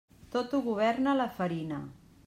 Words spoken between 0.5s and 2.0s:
ho governa la farina.